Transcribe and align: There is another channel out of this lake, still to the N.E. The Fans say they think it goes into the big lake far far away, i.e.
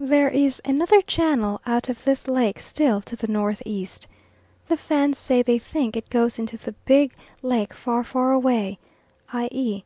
There 0.00 0.30
is 0.30 0.62
another 0.64 1.02
channel 1.02 1.60
out 1.66 1.90
of 1.90 2.04
this 2.04 2.26
lake, 2.26 2.58
still 2.58 3.02
to 3.02 3.16
the 3.16 3.28
N.E. 3.28 3.86
The 4.64 4.78
Fans 4.78 5.18
say 5.18 5.42
they 5.42 5.58
think 5.58 5.94
it 5.94 6.08
goes 6.08 6.38
into 6.38 6.56
the 6.56 6.72
big 6.86 7.12
lake 7.42 7.74
far 7.74 8.02
far 8.02 8.32
away, 8.32 8.78
i.e. 9.34 9.82